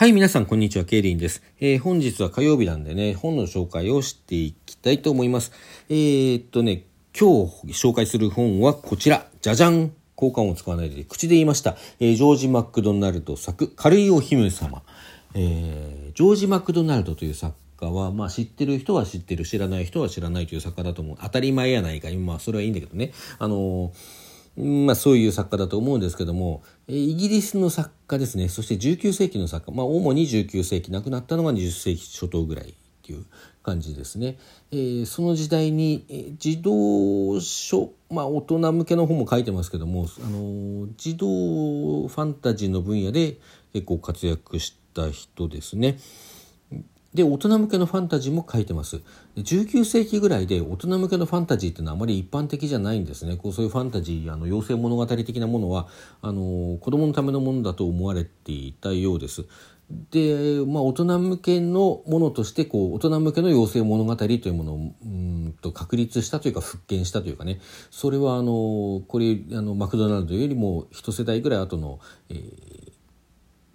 [0.00, 0.86] はい、皆さん、こんにちは。
[0.86, 1.42] ケイリンです。
[1.60, 5.52] えー、本日は火曜日なんでね、本の紹介をしていきたいと思います。
[5.90, 9.26] えー、っとね、今日紹介する本はこちら。
[9.42, 11.76] じゃじゃん交換を使わないで口で言いました。
[11.98, 14.80] えー、ジョージ・マクドナルド作、軽いお姫様。
[15.34, 21.18] えー、ジョージ・マクドナルドという作家は、まあ知ってる人は知ってる、知らない人は知らないという作家だと思う。
[21.20, 22.08] 当たり前やないか。
[22.12, 23.12] まあそれはいいんだけどね。
[23.38, 24.29] あのー
[24.60, 33.24] まあ、そういう作家だと思うんですけども、イギリスの作家ですね、そして19世紀の作家、まあ、主に19世紀、亡くなったのが20世紀初頭ぐらいっていう
[33.62, 34.38] 感じですね。
[34.70, 43.38] えー、その時代に、児童書、まあ、大人向けの本も書いてますけども、あの児童ファンタジーの分野で
[43.72, 45.98] 結構活躍した人ですね。
[47.14, 49.00] で大人向けのファンタジーも書いてます。
[49.36, 53.36] 19世紀ぐらいで大人向けのファンタジーっていうのはあまり一般的じゃないんですね。
[53.36, 55.88] こうそういうファンタジーあの妖精物語的なものは
[56.22, 59.44] あの子供のためのものだと思われていたようです。
[60.12, 67.60] で、まあ、大人向けのものとしてこう大人向けの妖精物語というものをうんと確立したというか復権したというかね。
[67.90, 72.92] それはあのこれあのマクドナルドよりも一世代ぐらい後の、えー、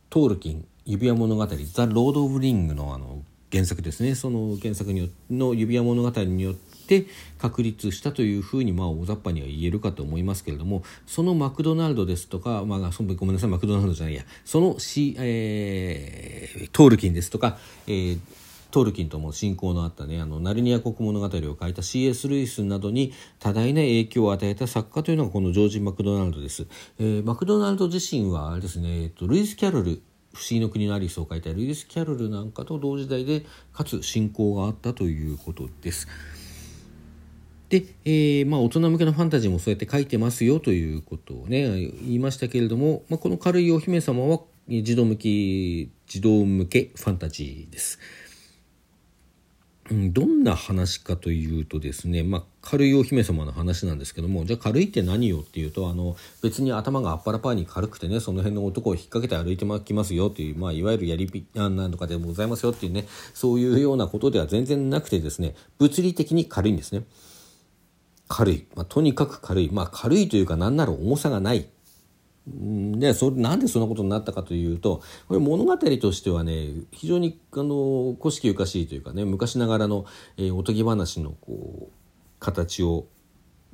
[0.10, 7.08] トールキン指輪物語「ザ・ロード・オブ・リングの」あの原作ですねその原作によの指輪物語によって
[7.40, 14.78] 確立したというふうにまあ大雑把には言えるかと思いますけれどもそのマクドナルドですとか、まあ、ごめんなさいマクドナルドじゃないやその、
[15.20, 18.20] えー、トールキンですとか、えー
[18.72, 22.28] トールキンとも親交のあったねあのナルニア国物語を書いた C.S.
[22.28, 26.68] ルイスなどに多大な影響を与えた作家というのがこのジョージ・マクドナルドです。
[27.00, 30.02] えー、マクドナルド自身はあれですね、えっと、ルイス・キャロル
[30.36, 36.08] 不思議の国のアリスを書いたルイス・キャロルなんかと同時代でかつ親交があったということです。
[37.70, 41.68] で、えー、まあ、大人向けのファンタジーもそうやって書いてますよということをね
[42.04, 48.00] 言いましたけれども、まあ、この軽いお姫様は児童向き児童向けファンタジーです。
[49.92, 67.04] どんな話かというとですね、まあ、軽いお姫様の話なんですけどもじゃあ軽いって何よっていうとあの別に頭があっぱらパーに軽くてねその辺の男を引っ掛けて歩いてきますよっていう、まあ、いわゆるやりぴなんとかでもございますよっていうねそういうようなことでは全然なくてですね物理的に軽いんですね。
[68.28, 71.68] 軽い、まあ、とにかく軽い、まあ、軽いというか何なら重さがない。
[72.48, 80.06] でそれなんでそんなことになったかというとこれ物語としてはね非常にあの古式ゆかしいというかね昔ながらの、
[80.38, 81.94] えー、おとぎ話のこう
[82.40, 83.08] 形を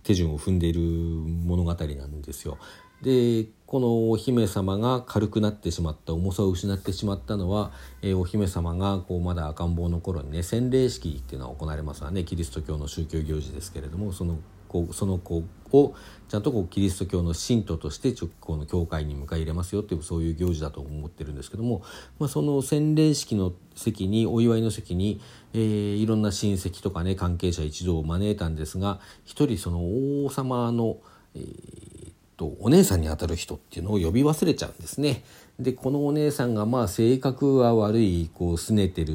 [0.03, 2.57] 手順を踏んでいる物語なんですよ。
[3.01, 7.71] でこのお姫様が軽くなってしまった重さを失ってしまったのは、
[8.01, 14.37] えー、お姫様がこうまだ赤ん坊の頃にね洗礼式っていうのは行われますわねキリスト教の宗教行事ですけれどもその
[14.71, 15.43] こうその子
[15.73, 15.95] を
[16.29, 21.83] ちゃんとこうキリスト教の信徒としてこの教会に迎え入れますよっていうそういう行事だと思ってるんですけども、
[22.19, 25.19] まあ、その洗礼式の席にお祝いの席に、
[25.53, 29.79] えー、いろんな親戚とかね関係者一同を招いたんですが一人その
[30.25, 30.99] 王様の、
[31.35, 35.23] えー、とお姉さんにあたる人っていうのを呼び忘れちゃうんですね。
[35.61, 39.13] でこのお姉さんがまあ性格は悪いこう拗ねてる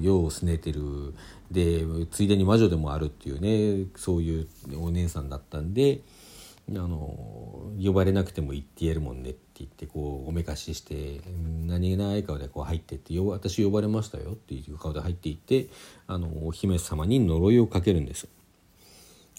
[0.00, 1.14] よう拗ねてる
[1.50, 4.48] でついでに魔女でもあるっていうねそういう
[4.80, 6.00] お姉さんだったんで
[6.70, 11.20] あの呼ばれなくても言ってやるもんねって言ってこうおめかしして
[11.66, 15.68] 何気ない顔でこう入ってって私呼ばれましたよっていう顔で入っていって
[16.06, 18.28] あのお姫様に呪いをかけるんです。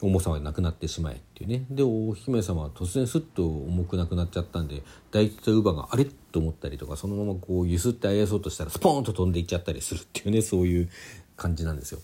[0.02, 10.90] 重さはなくなってしまえっていうねでお姫様は突然すっと重くなくなっちゃったんで大吉と乳母があれと思ったりとかそのままこうゆすってあやそうとしたらスポーンと飛んでいっちゃったりするっていうねそういう
[11.36, 12.00] 感じなんですよ。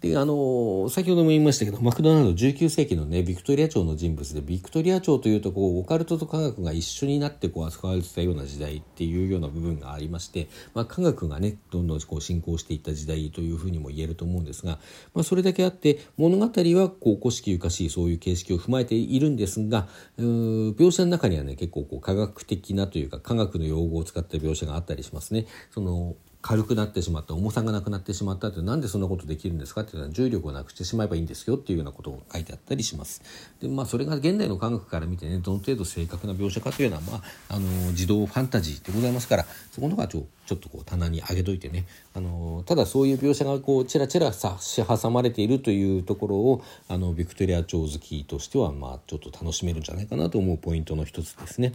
[0.00, 14.78] であの先ほども言いましたけどマクドナルド19世紀のねビクトリア朝の人物でビクトリア朝というとこうオカルトと科学が一緒になってこう扱われてたような時代っていうような部分がありまして、まあ、科学がねどんどんこう進行していった時代というふうにも言えると思うんですが、
[15.14, 25.46] まあ、それだけあって物語はこう古式ゆかしいそういう形式を踏まえているんですが描写の中にはね結構こう科学的なというか科学の用語を使った描写があったりしますね。
[25.70, 33.20] その軽くなってしまった重さがなくなってしまったってなんでそんなことできるんですかっていうのは重力をなくしてしまえばいいんですよっていうようなことを書いてあったりします。
[33.60, 41.84] でまあそれが現代の科学から見てねどの程度正確な描写かというのは、まあ、あの自動ファンタジーでございますからそこのがちょちょっとこう棚に上げといてね
[42.14, 51.72] あのただそういう描写がこうちらちら差し挟まれているというところをあのビクトリア朝好きとしてはまあちょっと楽しめるんじゃないかなと思うポイントの一つですね。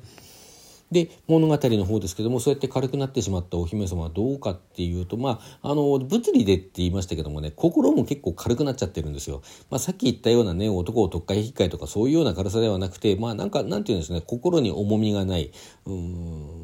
[0.92, 9.42] で物語の方ですけどもそうやって軽くなってしまったお姫様はどうかっていうとまああの物理でって言いましたけどもね心も結構軽くなっちゃってるんですよ。
[9.70, 15.52] まあ、さっき言ったようなね男を特会引っかえとかそういうような軽さではなくてまあなんかなんて言うんですね心に重みがない
[15.86, 16.61] うん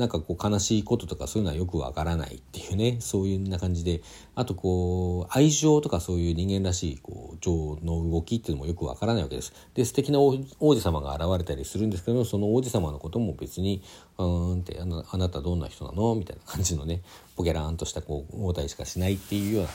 [0.00, 4.02] なんかこう悲しいこととかそういうのはよくわからないっていうね そういうな感じで
[4.34, 9.52] あとこう愛情とかそういう人間らしいこう情の動きっていうのもよくわからないわけです。
[9.74, 13.82] で素敵な王子様が現れたりするんですけどその王子様のことも別に
[14.18, 17.02] 「うん」ってあ「あなたどんな人なの?」みたいな感じのね
[17.36, 19.70] ポケラーンとしたこう応対しかしないっていうような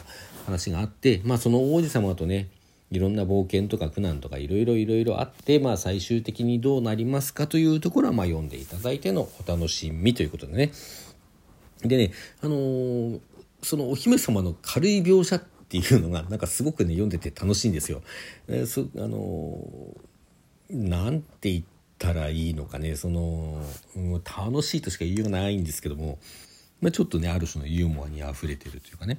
[0.47, 2.49] 話があってまあその王子様とね
[2.95, 10.71] いろんな冒険とか苦難とかいろいろいろいろあって、まあ、最終的にどうなりますかというところは、まあ、読んでいただいてのお楽しみということでね。
[11.81, 12.11] でね、
[12.41, 13.19] あのー、
[13.61, 18.01] そのお姫様の軽い描写っていうのがなんかすごくね読んでて楽しいんですよ。
[18.47, 21.63] えー、そあのー、なんて言っ
[21.99, 23.61] たらいいのかねその、
[23.95, 26.17] うん、楽しいとしか言いようがないんですけども、
[26.81, 29.17] まあ、ちょっとねある種のユーモアにあふれてるというかね。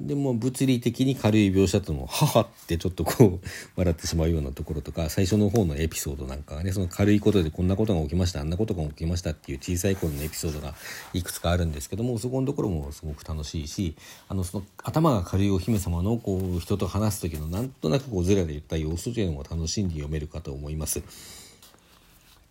[0.00, 10.74] でも物理的に軽い描写とも「母」ってちょっとこう 笑ってしまうようなところとか最初の方のエピソードなんかがねその軽いことでこんなことが起きましたあんなことが起きましたっていう小さい頃のエピソードが
[11.12, 13.94] いくつかあるんですけどもそこのところもすごく楽しいし
[14.28, 21.43] あのその頭が軽いお姫様のこう人と話す時のなんとなくこうずらで言った様子というのも楽しんで読めるかと思います。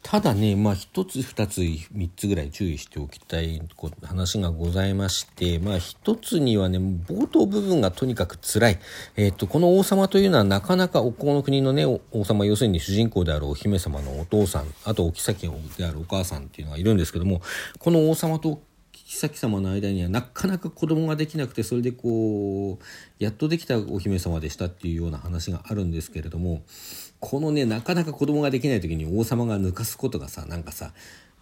[0.03, 1.61] ただね、まあ一つ二つ
[1.91, 3.61] 三つぐらい注意しておきたい
[4.03, 8.79] 話がございまして、まあ一つにはね、冒頭部分がとにかく辛い。
[9.15, 17.41] えっ、と、この王様というのはなかなかおこの国のね、王様、要するに主人公であるお姫様のお父さん、あとお妃であるお母さんっていうのがいるんですけども、
[17.79, 18.61] この王様と
[19.05, 26.63] 妃様の間にはなかなか子供ができなくてそれでこうやっとできたお姫様でしたっていうような話があるんですけれども
[27.25, 30.91] このねなかなか子供ができない時に王様が抜かすことがさなんかさ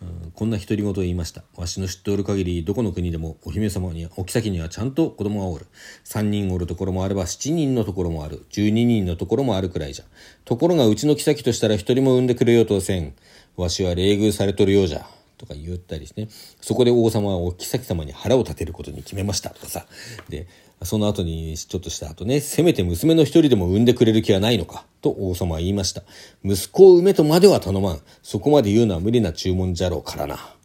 [0.01, 1.43] うん、こんな独り言を言いました。
[1.55, 5.67] わしの知っておる限り、どこの国でもお姫様には、お妃にはちゃんと子供がおる。
[6.03, 8.43] 三人おるところもあれば、七人のところもある。
[8.49, 10.05] 十二人のところもあるくらいじゃ。
[10.43, 13.13] ところがうちの妃としたら一人も産んでくれようとせん。
[13.55, 15.05] わしは冷遇されとるようじゃ。
[15.37, 16.29] とか言ったりしてね、
[16.61, 19.85] そこで王様はお妃様に腹を立てることに決めましたとかさ、
[20.29, 20.47] で、
[20.83, 26.03] その後にちょっとした後ね、せめて娘の一人でも産んでくれる気はないのか、と王様は言いました。
[26.43, 27.99] 息子を産めとまでは頼まん。
[28.23, 30.55] そこまで言うのは無理な注文じゃろうからな。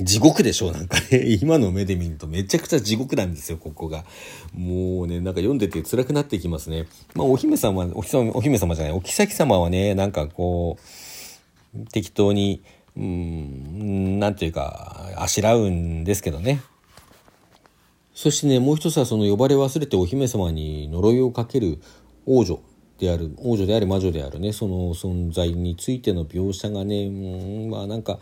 [0.00, 4.04] 地獄でしょうなんかね、 今の目で見るとめちゃくちゃ地獄なんですよ、ここが。
[4.54, 6.86] もうね、なんか読んでて辛くなってきますね。
[7.14, 10.78] まあ、お姫様、お姫様じゃない、お妃様はね、なんかこ
[11.74, 12.62] う、適当に、
[12.96, 16.62] うん、なんていうか、あしらうんですけどね。
[18.20, 21.80] そしてね、もう一つはその呼ばれ忘れてお姫様に呪いをかける
[22.26, 22.60] 王女
[22.98, 28.18] である、王女であり魔女であるね、その存在についての描写がね、うん、まあなんか、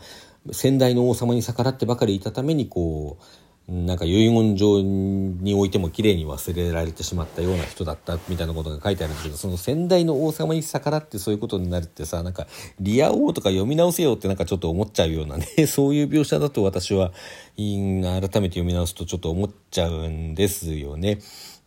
[0.53, 3.23] 先代の王様に逆らってばかりいたためにこう、
[3.69, 12.47] なんか遺言状においても綺麗に忘れられてしまったような人だったみたいなことが書いてあるんだけどその先代の王様に逆らってそういうことになるってさなんか
[12.81, 17.11] 「リア王」とか読み直せよってなんかちょっと思っちゃうようなね そういう描写だと私は
[17.55, 21.19] 改めて読み直すとちょっと思っちゃうんですよね。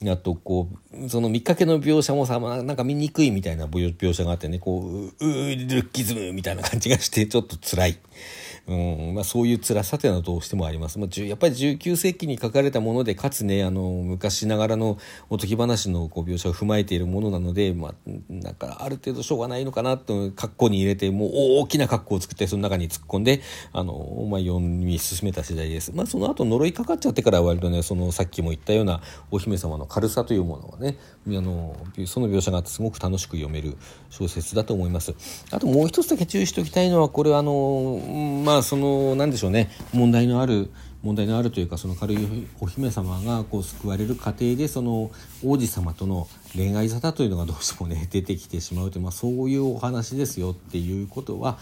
[0.05, 7.99] あとこうその見かけの描写もさ、ま、なんか見にくいみたいな描写があってねこう「うールッキズム」みたいな感じがしてちょっと辛い。
[8.69, 10.99] うんまあ、そういう辛さというのはどうしてもあります。
[10.99, 14.99] まあ、やっぱり19世紀に書かれたものでかつねあの昔ながらの
[15.31, 17.95] おとぎ話のこう描写を踏まえているものなので、まあ、
[18.29, 21.31] なんかある程度しょうがないのかなと格好に入れてもう
[21.61, 23.43] 大きな格好を作ってその中に突っ込んで
[23.73, 25.93] あの、まあ、読み進めた時代です。
[25.93, 29.01] まあ、その後呪いかかっちゃってから割とねそのさっきも言ったような
[29.33, 33.77] お姫様の軽さというものはねあのその描写がすごく楽しく読める
[34.11, 35.15] 小説だと思います。
[35.51, 38.01] あともう一つだけ注意しておきたいのはこれはあの
[38.45, 39.71] まあまあその何でしょうね。
[39.95, 40.69] 問題のある
[41.03, 45.11] 問題のあるというかその軽いお姫様がこう救われる過程でその
[45.43, 51.59] 王子様との恋愛沙汰というのがどうしてもね出てきてしまうという、まあ、そういうお話ですよっていうことは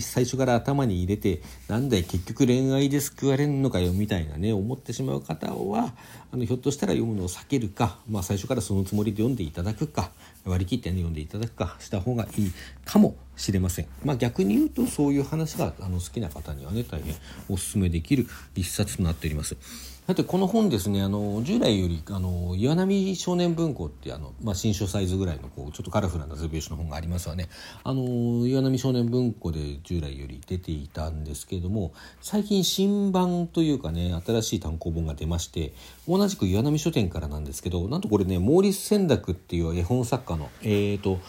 [0.00, 5.92] 最初から頭に入れてなんだい結局恋愛で救われるのかよみたいなね思ってしまう方は
[6.32, 10.10] あのひょっとしたら読むのを避けるか、まあ、最初からそのつもりで読んでいただくか
[10.44, 12.52] 割り切って、ね、読んでいただくかした方がいい
[12.84, 13.86] かもしれません。
[14.04, 17.14] まあ、逆に言うとそういう話があの好きな方にはね大変
[17.48, 19.56] おすすめできる一冊となっております。
[20.04, 27.48] さてこの本ですねあの従来よりあの岩波少年文庫ってあの、まあ、新書サイズぐらいのこうちょっとカラフルな図表紙の本がありますわね
[27.84, 35.72] あの岩波少年文庫で従来より出ていたんですけれども最近新版というかね新しい単行本が出まして
[36.08, 41.20] 同じく岩波書店からなんですけどなんとこれねモーリス・センダクっていう絵本作家のえーっと、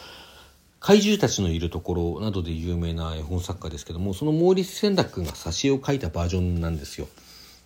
[0.80, 7.08] かいじゅうたちのいるところなどで有名な絵本作家ですけどもそのモーリス・センダクが挿絵を描いたバージョンなんですよ。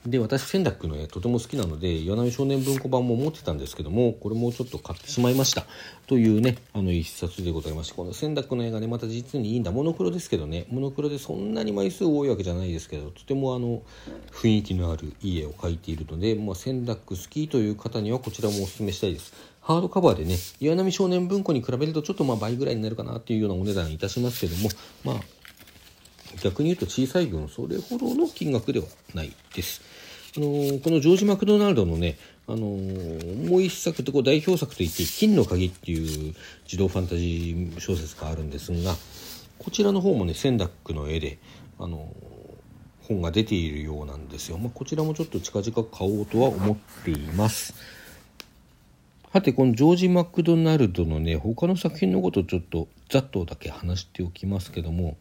[0.09, 5.65] で私センダックの絵とても好きなので岩波少年文庫版も持ってたんですけどもこれもちょっと買ってしまいました。
[6.07, 9.71] というねあの一冊でございましてこのセンダックの絵がねまた実にいいんだ。
[9.71, 13.81] モノクロですけどねモノクロでそんなに枚数多いわけじゃないですけどとてもあの
[14.31, 19.33] 雰囲気のあるいい絵を描いているので、まあ、千ダック好きという方にはこちらもお勧めしたいです。
[19.67, 24.69] ハードカバーでね岩波少年文庫に比べるとちょっとまあ倍ぐらいになるかなっていうようなお値段いたしますけども
[25.03, 25.36] まあ
[26.41, 29.81] 逆に言うと小さい分それほどの金額ではないです。
[30.35, 32.17] あのー、このジョージ・マクドナルドのね、
[32.47, 36.35] あのー、もう一作とこう代表作といって「金の鍵」っていう
[36.67, 38.95] 児童ファンタジー小説があるんですが
[39.57, 41.39] こちらの方もねセンダックの絵で、
[41.79, 47.73] あのー、本が出ているようなんですよ、まあ、こちらもちょっと近々買おうとは思っています
[49.33, 55.17] さてこのジョージ・マクドナルドのね他の作品のことをちょっとざっとだけ話しておきますけども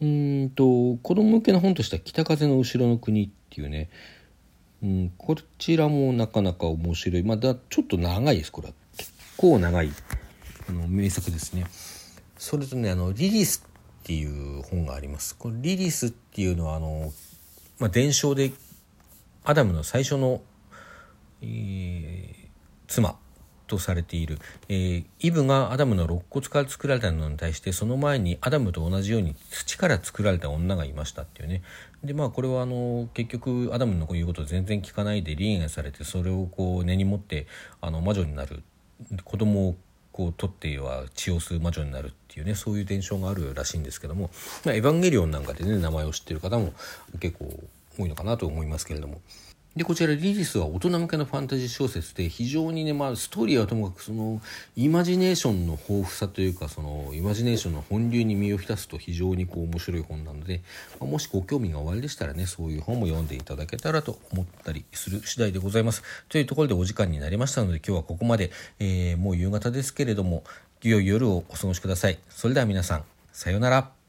[0.00, 3.88] うんと子供向けの本としては「北風の後ろの国」っていうね、
[4.82, 7.22] うん、こちらもなかなか面白い。
[7.22, 8.74] まだちょっと長いですこれは。
[8.96, 9.90] 結構長い
[10.68, 11.66] あの名作ですね。
[12.36, 13.64] それとねあの「リリス」
[14.02, 15.36] っていう本があります。
[15.36, 17.12] このリリスっていうのはあの、
[17.78, 18.52] まあ、伝承で
[19.44, 20.42] アダムの最初の、
[21.40, 22.48] えー、
[22.88, 23.18] 妻。
[23.66, 31.62] とされている、えー、イブがアダムの肋骨から作られたのに対してその前にアダムと同じように土から作られた女がいましたっていうね。
[32.02, 37.46] でまあこれはあの結局アダムの言うことを全然聞かないで離縁されてそれをこう根に持って
[37.80, 38.62] あの魔女になる。
[39.24, 39.76] 子供を
[40.12, 44.30] こう取っては血を吸う魔女になるっていうねそういう伝承があるらしいんですけども、
[44.64, 46.72] まあ、エヴァンゲリオンなんかでね名前を知ってる方も
[47.18, 47.52] 結構
[47.98, 49.20] 多いのかなと思いますけれども。
[49.76, 54.40] でこちらリリスは大人向けのファンタジー小説で非常にね、まあ、ストーリーはともかくその
[54.76, 60.60] イマジネーションの豊富さというかそのイマジネーションの本流に身を浸すと非常にこう面白い本なので、
[61.00, 66.04] まあ、もしご興味がおありでしたらねそういう本も読んでいただけたらと思ったりする次第でございます。
[66.28, 70.44] というところでお時間になりましたので今日はここまで、えー、もう夕方ですけれども
[70.82, 72.18] 良いよ夜をお過ごしください。
[72.28, 74.03] それでは皆さんさようなら。